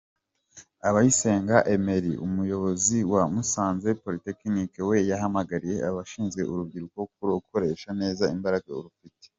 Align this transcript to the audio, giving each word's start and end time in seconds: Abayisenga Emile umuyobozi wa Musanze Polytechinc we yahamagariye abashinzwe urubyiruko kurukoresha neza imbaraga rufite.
Abayisenga 0.87 1.55
Emile 1.73 2.13
umuyobozi 2.25 2.97
wa 3.11 3.23
Musanze 3.33 3.89
Polytechinc 4.03 4.73
we 4.89 4.97
yahamagariye 5.11 5.77
abashinzwe 5.89 6.41
urubyiruko 6.51 6.99
kurukoresha 7.13 7.89
neza 8.01 8.25
imbaraga 8.35 8.67
rufite. 8.85 9.25